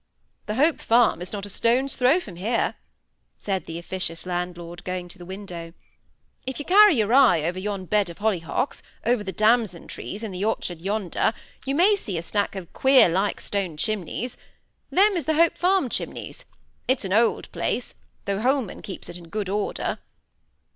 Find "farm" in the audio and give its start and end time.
0.81-1.21, 15.55-15.87